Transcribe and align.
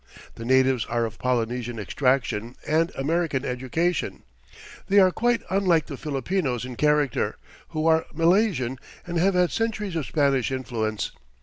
The 0.33 0.45
natives 0.45 0.83
are 0.87 1.05
of 1.05 1.19
Polynesian 1.19 1.77
extraction 1.77 2.55
and 2.67 2.91
American 2.95 3.45
education; 3.45 4.23
they 4.87 4.97
are 4.99 5.11
quite 5.11 5.43
unlike 5.51 5.85
the 5.85 5.95
Filipinos 5.95 6.65
in 6.65 6.75
character, 6.75 7.37
who 7.67 7.85
are 7.85 8.07
Malaysian 8.11 8.79
and 9.05 9.19
have 9.19 9.35
had 9.35 9.51
centuries 9.51 9.95
of 9.95 10.07
Spanish 10.07 10.51
influence. 10.51 11.11